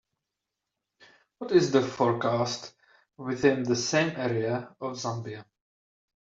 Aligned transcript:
what 1.37 1.51
is 1.51 1.71
the 1.71 1.83
forecast 1.83 2.73
within 3.17 3.61
the 3.61 3.75
same 3.75 4.09
area 4.17 4.75
of 4.81 4.93
Zambia 4.95 5.45